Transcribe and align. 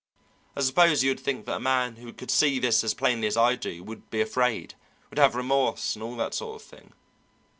I 0.55 0.61
suppose 0.61 1.03
you 1.03 1.11
would 1.11 1.19
think 1.19 1.45
that 1.45 1.57
a 1.57 1.59
man 1.59 1.97
who 1.97 2.11
could 2.11 2.31
see 2.31 2.57
this 2.57 2.83
as 2.83 2.95
plainly 2.95 3.27
as 3.27 3.37
I 3.37 3.53
do 3.53 3.83
would 3.83 4.09
be 4.09 4.19
afraid, 4.19 4.73
would 5.11 5.19
have 5.19 5.35
remorse 5.35 5.95
and 5.95 6.01
all 6.01 6.15
that 6.15 6.33
sort 6.33 6.55
of 6.59 6.67
thing. 6.67 6.93